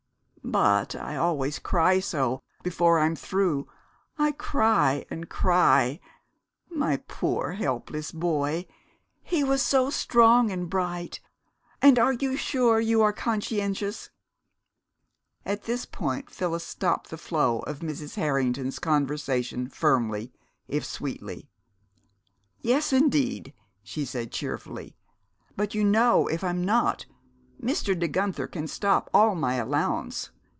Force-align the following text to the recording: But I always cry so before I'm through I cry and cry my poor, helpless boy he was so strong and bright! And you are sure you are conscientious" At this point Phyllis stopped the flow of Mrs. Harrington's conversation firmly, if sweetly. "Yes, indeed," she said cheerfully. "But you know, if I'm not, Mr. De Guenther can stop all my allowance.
But 0.43 0.95
I 0.97 1.15
always 1.15 1.59
cry 1.59 1.99
so 2.01 2.41
before 2.63 2.99
I'm 2.99 3.15
through 3.15 3.69
I 4.17 4.33
cry 4.33 5.05
and 5.09 5.29
cry 5.29 5.99
my 6.69 6.97
poor, 6.97 7.53
helpless 7.53 8.11
boy 8.11 8.65
he 9.21 9.45
was 9.45 9.61
so 9.61 9.89
strong 9.91 10.51
and 10.51 10.67
bright! 10.69 11.21
And 11.81 11.97
you 12.21 12.33
are 12.33 12.37
sure 12.37 12.79
you 12.81 13.01
are 13.01 13.13
conscientious" 13.13 14.09
At 15.45 15.63
this 15.65 15.85
point 15.85 16.29
Phyllis 16.29 16.65
stopped 16.65 17.11
the 17.11 17.17
flow 17.19 17.59
of 17.59 17.79
Mrs. 17.79 18.15
Harrington's 18.15 18.79
conversation 18.79 19.69
firmly, 19.69 20.33
if 20.67 20.83
sweetly. 20.83 21.49
"Yes, 22.59 22.91
indeed," 22.91 23.53
she 23.83 24.03
said 24.05 24.33
cheerfully. 24.33 24.97
"But 25.55 25.73
you 25.75 25.85
know, 25.85 26.27
if 26.27 26.43
I'm 26.43 26.65
not, 26.65 27.05
Mr. 27.63 27.97
De 27.97 28.07
Guenther 28.07 28.47
can 28.47 28.67
stop 28.67 29.07
all 29.13 29.35
my 29.35 29.53
allowance. 29.53 30.31